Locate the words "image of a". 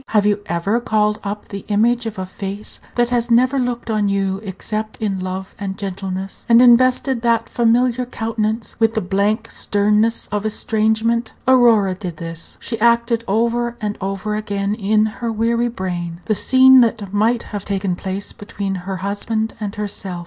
1.67-2.25